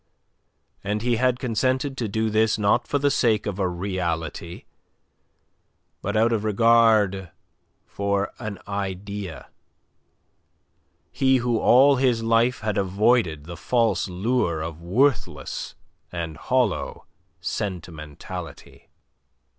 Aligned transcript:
And 0.83 1.03
he 1.03 1.17
had 1.17 1.37
consented 1.37 1.95
to 1.99 2.07
do 2.07 2.31
this 2.31 2.57
not 2.57 2.87
for 2.87 2.97
the 2.97 3.11
sake 3.11 3.45
of 3.45 3.59
a 3.59 3.69
reality, 3.69 4.63
but 6.01 6.17
out 6.17 6.33
of 6.33 6.43
regard 6.43 7.29
for 7.85 8.31
an 8.39 8.57
idea 8.67 9.49
he 11.11 11.37
who 11.37 11.59
all 11.59 11.97
his 11.97 12.23
life 12.23 12.61
had 12.61 12.79
avoided 12.79 13.43
the 13.43 13.55
false 13.55 14.09
lure 14.09 14.59
of 14.59 14.81
worthless 14.81 15.75
and 16.11 16.35
hollow 16.35 17.05
sentimentality. 17.39 18.89